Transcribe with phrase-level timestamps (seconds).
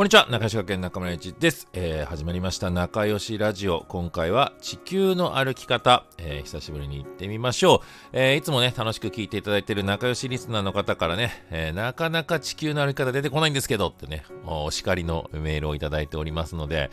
[0.00, 3.84] こんにちは、中吉学園中村一です、えー始まりました仲良しラジオ。
[3.86, 16.90] 今回は地球の歩き方、えー久しぶりに行ってみましょう、えーいつもね、楽しく聞いていただいている仲良しリスナーの方からね、えなかなか地球の歩き方出てこないんですけどってね、おお叱りのメールをいただいておりますので、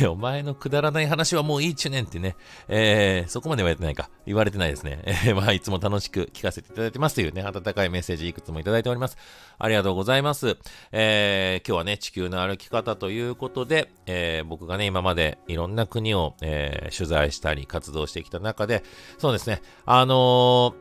[0.00, 2.36] ね、 お前のくだらない話はもういいちゅねんってね、
[2.68, 5.02] えそこまで言われてないか、言われてないですね。
[5.26, 9.18] え まあ、いつも楽しく聞かせていただいてますというね、温かいメッセージいくつもいただいております。
[9.58, 10.56] ありがとうございます。
[10.90, 18.82] え今日はね、地球の歩き方ということで、えー僕がね、今までいろんな国を、えー取材したり活動してきた中で、
[19.18, 20.74] そうですね、あの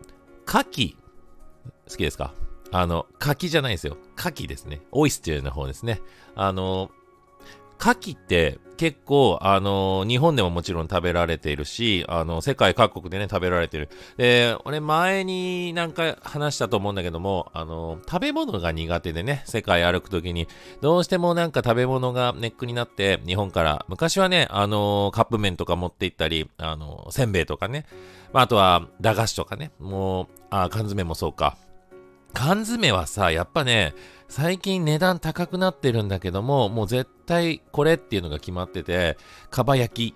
[0.45, 0.95] ー、牡蠣、
[1.89, 2.33] 好きですか？
[2.71, 3.97] あの、牡蠣じゃないですよ。
[4.17, 4.81] 牡蠣ですね。
[4.91, 6.01] オイステルの方ですね。
[6.35, 6.91] あの
[7.79, 13.89] 牡蠣って結構、あの日本でももちろん食べられているし、あの、世界各国でね、食べられている。
[14.15, 20.47] で、俺前になんか話したと思うんだけども、あの食べ物が苦手でね、世界歩くときに、
[20.79, 27.85] どうしてもなんか食べ物がネックになって、日本から、昔はね、あのカップ麺とか持って行ったり、あのせんべいとかね、
[28.31, 31.57] まあ、あとは、駄菓子とかね、もう、あ、缶詰もそうか。
[32.33, 33.93] 缶詰はさ、やっぱね、
[34.29, 39.17] 最近値段高くなってるんだけども、もう絶対これっていうのが決まってて、
[39.49, 40.15] かば焼き。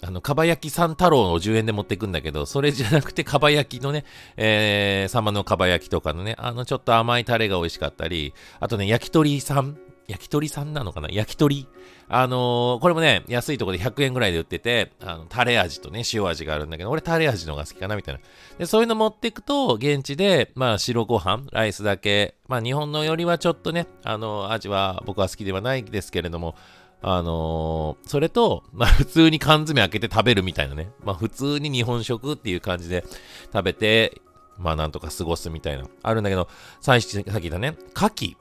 [0.00, 4.04] あの、かば焼き三太郎を10円で持ってくんだけど、それじゃなくてかば焼きのね、
[4.36, 11.08] えー、様のかば焼きとかのね、あのちょっと甘いタレが美味しかったり、あとね、焼き鳥さん焼き鳥さんなのかな？
[11.10, 11.68] 焼き鳥？
[12.08, 18.20] あのーこれもね、安いとこで100円ぐらいで売ってて、あの、タレ味とね、塩味があるんだけど、俺タレ味の方が好きかな、みたいな。
[18.58, 26.56] で、そういうの持っていくと、現地で、まあ、白ご飯、ライスだけ、まあ、日本のよりはちょっとね、あの、味は僕は好きではないですけれども、
[27.02, 30.90] あのーそれと、まあ、普通に缶詰開けて食べるみたいなね。
[31.04, 33.04] まあ、普通に日本食っていう感じで
[33.52, 34.22] 食べて、
[34.56, 36.48] まあ、なんとか過ごすみたいな、あるんだけど、
[36.80, 38.36] さっきさっき言ったね、牡蠣。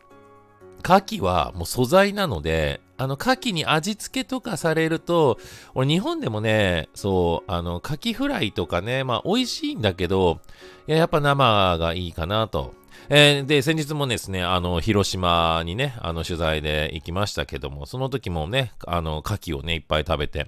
[0.84, 5.38] 牡蠣はもう素材なので、あの、牡蠣に味付けとかされると、
[5.76, 10.40] 俺日本でもね、そう、あの、牡蠣フライとかね、まあ美味しいんだけど、
[10.88, 12.74] いや、やっぱ生がいいかなと。
[13.10, 20.48] えーで、先日もですね、あの、広島にね、あの、取材で行きましたけども、その時もね、あの、牡蠣をね、いっぱい食べて、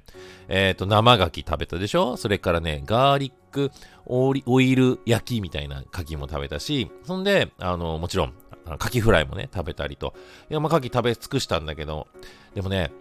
[0.49, 2.17] えっ、と、生牡蠣食べたでしょ？
[2.17, 3.71] それからね、ガーリック
[4.05, 8.33] オイル焼きみたいな牡蠣も食べたし、そんで、あの、もちろん、
[8.65, 10.13] あの牡蠣フライもね、食べたりと。
[10.49, 12.07] いや、まあ、牡蠣食べ尽くしたんだけど、
[12.53, 12.91] でもね、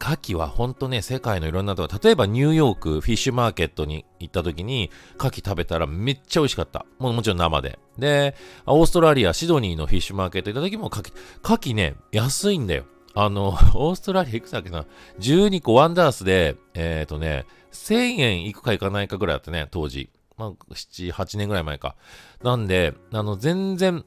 [0.00, 6.84] 牡蠣はほんとね、世界のいろんなとこ、例えばニューヨークフィッシュマーケットに行った時に、牡蠣食べたらめっちゃ美味しかった。
[6.98, 7.78] ももちろん生で。
[7.98, 8.34] で、
[8.66, 11.12] オーストラリア、シドニーのフィッシュマーケット行った時も牡蠣、
[11.42, 12.84] 牡蠣ね、安いんだよ。
[13.14, 14.84] あの、 オーストラリアいくつだっけな
[15.20, 20.10] ?12 個ワンダースで、えっ、ー、とね、1000円いくかいかないかぐらいだったね、当時。
[20.36, 21.96] まあ、7、8年ぐらい前か。
[22.42, 24.04] なんで、あの、全然、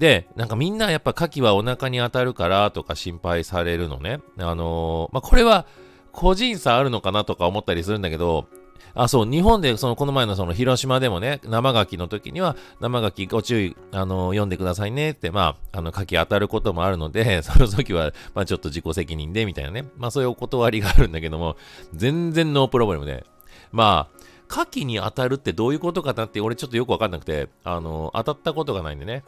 [0.00, 4.20] で、なんかみんなやっぱ牡蠣はお腹に当たるからとか心配されるのね。
[4.38, 5.66] あのーまあ、これは
[6.10, 8.46] 個人差あるのかなとか思ったりするんだけど、
[8.94, 19.84] あ、そう、日本で、その、この前のその、広島でもね、生牡蠣の時には、生牡蠣ご注意、あの、読んでくださいねって、まあ、あの、牡蠣当たることもあるので、 その時は、まあ、ちょっと自己責任で、みたいなね。
[19.96, 21.56] まあ、そういうお断りがあるんだけども、
[21.94, 23.24] 全然ノープロブレムで。
[23.70, 29.22] まあ、牡蠣に当たるってどういうことかなって、俺ちょっとよくわかんなくて、あの、当たったことがないんでね。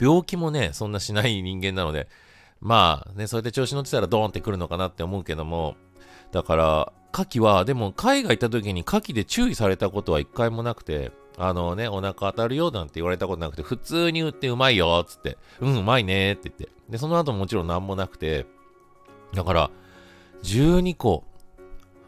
[0.00, 2.08] 病気もね、そんなしない人間なので、
[2.60, 5.76] まあね、そうやって調子乗ってたらドーンってくるのかなって思うけども、
[6.32, 16.68] だから、牡蠣は、でも海外行った時に牡蠣で注意されたことは一回もなくて、あのね、お腹当たるよなんて言われたことなくて、普通に売ってうまいよっつって、うん、うまいねって言って。
[16.88, 18.46] で、その後ももちろん何もなくて、
[19.34, 19.70] だから、
[20.42, 21.24] 12個、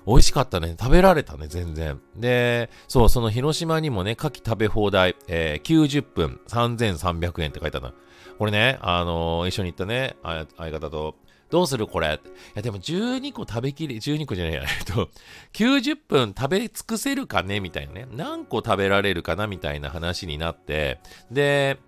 [0.07, 0.75] 美味しかったね。
[0.79, 2.01] 食べられたね、全然。
[2.17, 7.95] で、そう、その広島にもね、牡蠣食べ放題、えー90分3300円って書いてあった。
[8.39, 10.17] これね、あのー一緒に行ったね、
[10.57, 11.17] 相方と、
[11.51, 12.15] どうするこれ？
[12.15, 15.11] いや、でも12個食べきり、12個じゃないや、 えっと、
[15.53, 17.61] 90分食べ尽くせるかね？
[17.61, 18.09] みたいなね。
[18.11, 19.47] 何個食べられるかな？
[19.47, 20.99] みたいな話になって、
[21.31, 21.79] で、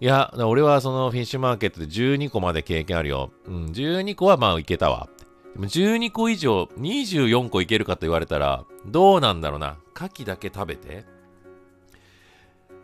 [0.00, 3.32] いや、俺はそのフィッシュマーケットで12個まで経験あるよ。
[3.44, 5.08] うん、12個はまあいけたわ。
[5.54, 9.78] でも12個以上、24個いけるかと言われたら、どうなんだろうな。
[9.94, 11.04] 牡蠣だけ食べて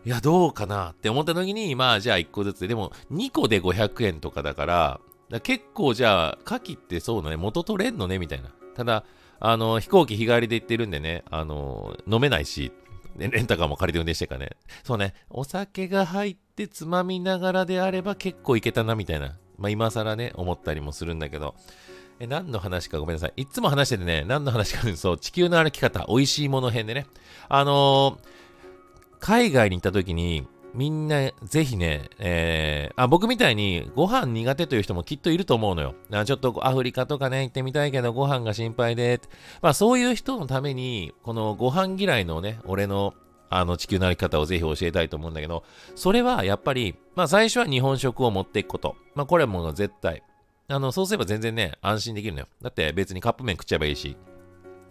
[0.05, 8.49] いや、どうかなって思った時に、まあじゃあ1個ずつで、でも2個で500円とかだから、から結構じゃあ、牡蠣ってそうだね、元取れんのねみたいな。
[8.75, 9.03] ただ、
[9.39, 12.71] あの、飛行機日帰りで行ってるんでね、あの、飲めないし、
[13.17, 14.51] レンタカーも借りて運転してからね。
[14.83, 19.37] そうね、お酒が入ってつまみながらであれば結構いけたなみたいな。
[19.57, 21.55] まあ今更ね、思ったりもするんだけど。
[22.19, 23.33] え、何の話かごめんなさい。
[23.37, 27.05] いつも話しててね、何の話か、そう、地球の歩き方、美味しいもの編でね。
[27.49, 28.37] あのー
[29.19, 35.95] 海外に行った時に、みんな、ぜひね、えー、あ、僕みたいにご飯苦手という人もきっといると思うのよ。
[36.25, 39.19] ちょっとアフリカとかね、行ってみたいけどご飯が心配で。
[39.61, 43.15] まあそういう人のために、このご飯嫌いのね、俺の
[43.49, 45.63] あの地球の歩き方をぜひ教えたいと思うんだけど、
[45.95, 48.95] それはやっぱり、まあ最初は日本食を持っていくこと。
[49.15, 50.21] まあこれはもう絶対。
[50.69, 52.47] あの、そうすれば全然ね、安心できるのよ。
[52.61, 54.17] だって別にカップ麺食っちゃえばいいし。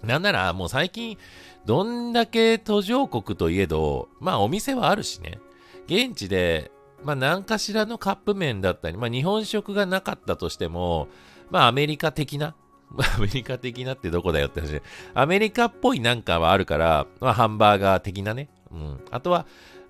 [0.02, 1.18] なんならもう最近、
[1.66, 5.38] どんだけ途上国といえど、まあお店はあるしね。
[5.86, 6.70] 現地で、
[7.02, 11.08] まあ何かしらのカップ麺だったり、まあ日本食がなかったとしても、
[11.50, 12.54] まあアメリカ的な、
[13.16, 14.80] アメリカ的なってどこだよって話。
[15.12, 18.48] アメリカっぽいなんかはあるから、まあハンバーガー的なね。
[18.70, 19.04] うん。
[19.10, 19.46] あとは、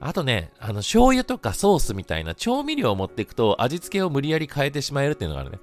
[0.07, 5.59] あとね、あの、醤油とかソースみたいな調味料を持っていくと味付けを無理やり変えてしまえるっていうのがあるね。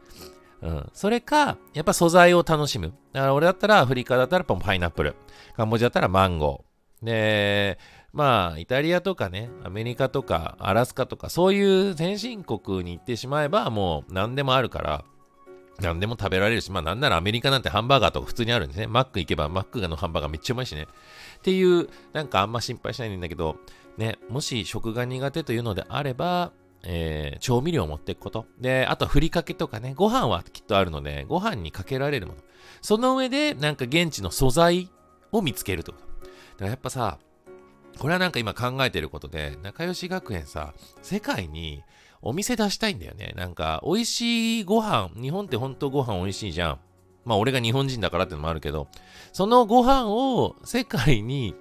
[0.64, 0.90] うん。
[0.94, 2.94] それか、やっぱ素材を楽しむ。
[3.14, 5.16] だから俺だったらアフリカだったらパイナップル。
[5.56, 7.06] カンボジアだったらマンゴー。
[7.06, 7.80] で、
[8.12, 15.06] まあ、イタリアとかね、アメリカとか、アラスカとか、そういう先進国に行ってしまえば、もう何でもあるから、
[15.80, 18.88] 何でも食べられるし、まあなんならアメリカなんてハンバーガーとか普通にあるんですね。
[18.88, 20.88] マック行けばマックのハンバーガーめっちゃうまいしね。
[21.38, 23.58] っていう、なんかあんま心配しないんだけど、
[23.98, 26.52] ね、もし食が苦手というのであれば、
[26.84, 28.46] えー、調味料を持っていくこと。
[28.60, 32.40] で、あとふりかけとかね、ご飯はきっとあるので、ご飯にかけられるもの。
[32.82, 34.90] その上で、なんか現地の素材
[35.32, 36.04] を見つけるってこと。
[36.04, 37.20] だからやっぱさ、
[38.00, 41.84] これはなんか今考えてることで、仲良し学園さ、世界に
[42.22, 43.34] お店出したいんだよね。
[43.36, 46.80] なんか、美味しいご飯、日本って本当ご飯美味しいじゃん。
[47.26, 48.88] まあ俺が日本人だからってのもあるけど、
[49.32, 51.56] そのご飯を世界に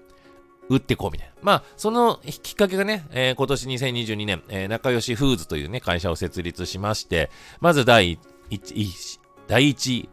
[0.68, 1.34] 売ってこうみたいな。
[1.42, 7.30] まあ、そのきっかけがね、えー、今年2022年、えー、仲良しフーズというね、会社を設立しまして、
[7.60, 8.18] まず第
[8.50, 10.08] 一、第一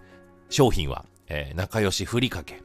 [0.50, 2.62] 商品は、えー、仲良しふりかけ。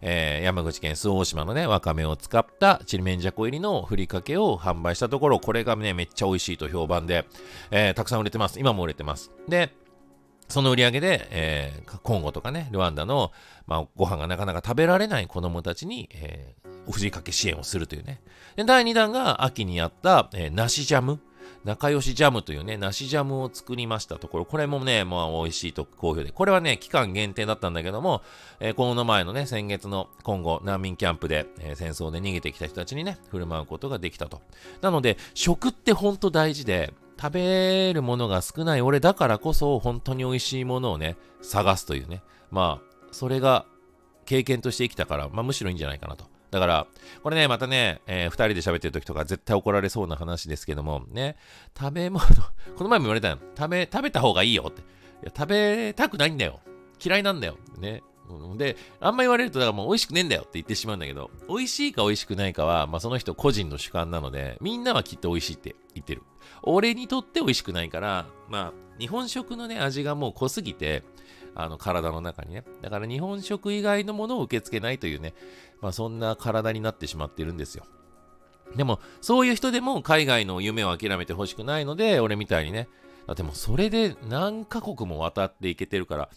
[0.00, 7.26] えー、山口県周防大島のね、わかめを使ったちりめんじゃこ入りのふりかけを販売したところ、これがね、めっちゃ美味しいと評判で、
[7.70, 8.60] えー、たくさん売れてます。
[8.60, 9.32] 今も売れてます。
[9.48, 9.70] で、
[10.48, 13.32] その売り上げで、えー、コンゴとかね、ルワンダの、
[13.66, 18.20] まあ、ご飯がなかなか食べられない子供たちに、えー、ふりかけ支援をするというね。
[18.56, 21.20] で、第2弾が秋にやった、えー、梨ジャム。
[21.64, 28.22] 仲良しジャムというね、梨ジャムを作りましたところ、これもね、まあ美味しいと好評で、これはね、期間限定だったんだけども、
[28.60, 34.40] えー、この前のね、先月の今後難民キャンプで、えー、戦争で逃げてきた人たちにね、振る舞うことができたと。
[34.80, 42.22] なので、食ってほんと大事で、食べるものが少ない俺だからこそ本当に美味しいものをね、探すというね。
[42.50, 43.66] まあ、それが
[44.24, 46.26] 経験として生きたから、まあむしろいいんじゃないかなと。
[46.50, 46.86] だから、
[47.22, 51.36] これね、またね、えー、二人で喋ってる時とか絶対怒られそうな話ですけども、ね、
[51.78, 52.24] 食べ物、
[52.76, 53.38] この前も言われたよ。
[53.56, 54.80] 食べ、食べた方がいいよって。
[54.80, 54.84] い
[55.24, 56.60] や、食べたくないんだよ。
[57.04, 57.58] 嫌いなんだよ。
[57.78, 58.02] ね。
[58.58, 66.22] で、あんま言われると、だからもう美味しくねえんだよって言ってしまうんだけど、美味しいか美味しくないかは、まあその人個人の主観なので、みんなはきっと美味しいって言ってる。
[66.62, 71.04] 俺にとって美味しくないから、まあ、日本食のね、味がもう濃すぎて、
[71.54, 72.64] あの、体の中にね。
[72.82, 75.34] だから日本食以外のものを受け付けないというね、
[75.80, 77.84] まあそんな体になってしまってるんですよ。
[78.76, 82.88] でも、そういう人でも海外の夢を諦めてほしくないので、俺みたいにね、
[83.26, 86.30] だってもうそれで何カ国も渡っていけてるから、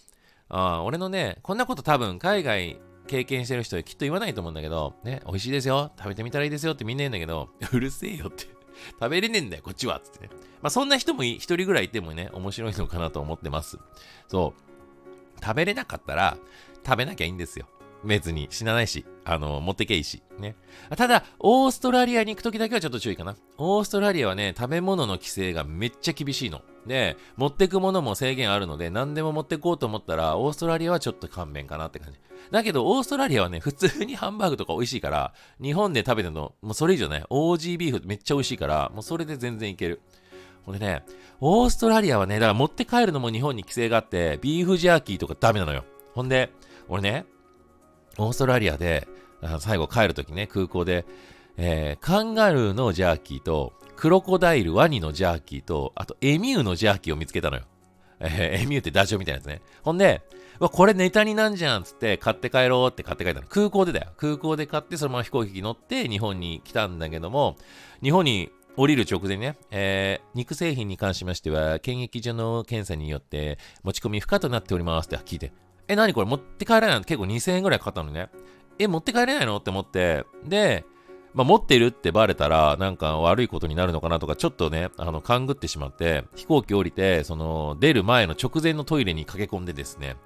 [0.52, 2.78] あ俺のね、こんなこと多分海外
[3.08, 8.46] 経験してる人はきっと言わないと思うんだけど、ね、美味しいですよ、食べてみたらいいですよってみんな言うんだけど、 うるせえよって
[9.00, 10.30] 食べれねえんだよ、こっちはつってね。
[10.62, 13.80] まあそんな人も一人ぐらいいてもね、面白いのかなと思ってます。
[14.28, 15.44] そう。
[15.44, 16.38] 食べれなかったら、
[16.86, 17.68] 食べなきゃいいんですよ。
[18.04, 20.22] 別に死なないし、あの、持ってけいいし。
[20.40, 20.56] ね。
[20.98, 23.36] ただ、オーストラリアに行くときだけはちょっと注意かな。
[23.58, 26.62] オーストラリアはね、食べ物の規制がめっちゃ厳しいの。
[26.86, 32.20] で、持ってくものも制限あるので、何でも持ってこうと思ったら、オーストラリアはちょっと勘弁かなって感じ。
[32.50, 40.02] だけど、オーストラリアはね、普通にハンバーグとか美味しいから、日本で食べてるの、もうそれ以上ね、オージービーフめっちゃ美味しいから、もうそれで全然いける。
[40.66, 41.04] ほんでね、
[41.40, 45.84] オーストラリアはね、だから持って帰るのも日本に規制があって、ビーフジャーキーとかダメなのよ。
[46.14, 46.52] ほんで、
[46.88, 47.26] 俺ね、
[48.18, 49.08] オーストラリアで、
[49.60, 51.06] 最後帰るときね、空港で、
[51.58, 57.66] えー、カンガルーのジャーキーと、クロコダイル、ワニのジャーキーと、あとエミューのジャーキーを見つけたのよ。
[58.20, 59.62] えー、エミューってダチョウみたいなやつね。
[59.84, 60.24] ほんで、
[60.58, 63.48] わ、これネタになんじゃんつって買って帰ろうって買って帰ったの。
[63.48, 64.08] 空港でだよ。
[64.18, 67.58] 空港で買ってそのまま飛行機に乗って日本に来たんだけども、
[68.02, 75.54] 日本に降りる直前ね、えー、肉製品に関しましては、検疫所の検査によって持ち込み不可となっておりますって聞いて、
[75.88, 76.26] え、何これ？
[76.26, 77.02] 持って帰れないの？
[77.04, 78.30] 結構2000円ぐらいかかったのね。
[78.80, 79.58] え、持って帰れないの？
[79.58, 80.86] って思って、で、
[81.34, 90.18] まあ、持ってるってバレたら、なんか悪いことになるのかなとか、ちょっとね、あの、勘ぐってしまって、飛行機降りて、その、出る前の直前のトイレに駆け込んでですね、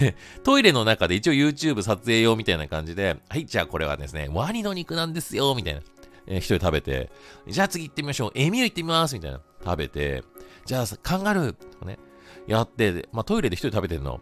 [0.00, 5.80] で、トイレの中で一応 YouTube 撮影用みたいな感じで、はい、じゃあこれはですね、ワニの肉なんですよ、みたいな。
[6.26, 7.10] えー、一人食べて、
[7.46, 8.32] じゃあ次行ってみましょう。
[8.34, 9.40] エミュー行ってみますみたいな。
[9.64, 10.22] 食べて、
[10.64, 11.98] じゃあカンガルーとかね、
[12.46, 14.20] やって、まあトイレで一人食べてるの。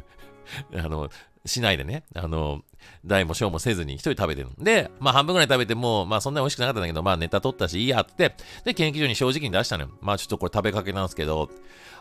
[0.74, 1.08] あの、
[1.46, 2.62] しないでね、あの、
[3.04, 9.90] 大も小もせずに一人食べてるで、まあ半分ぐらい食べても、まあそんなに美味しくなかったんだけど、まあネタ取ったしいいやって、で、研究所に正直に出したのよ。
[10.00, 11.50] まあちょっとこれ食べかけなんですけど、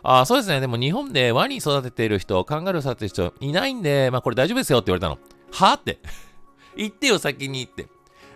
[0.03, 5.17] ああそうですね、でも日本でワニ育てている人、カンガルー育ててる人いないんで、まあこれ大丈夫ですよって言われたの。
[5.51, 5.99] はあって。
[6.75, 7.87] 言ってよ、先に行って。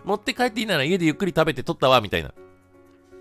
[0.03, 2.33] 持って帰っていいなら家でゆっくり食べて取ったわ、みたいな。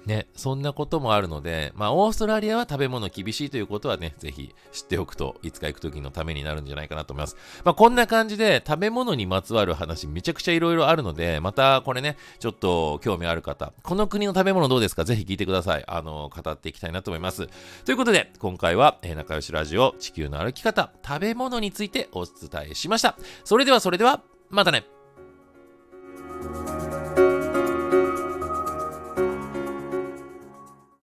[0.06, 7.36] ね、そんなこともあるので、まあ、オーストラリアは食べ物厳しいということはね、ぜひ知っておくと、いつか行く時のためになるんじゃないかなと思います。
[7.64, 15.04] まあ、こんな感じで、食べ物にまつわる話、めちゃくちゃいろいろあるので、またこれね、ちょっと興味ある方、この国の食べ物どうですか？
[15.04, 15.84] ぜひ聞いてください。
[15.86, 17.48] あの、語っていきたいなと思います。
[17.84, 23.16] ということで、今回は、えー、仲良しラジオ、地球の歩き方、食べ物についてお伝えしました。
[23.44, 24.84] それではそれでは、またね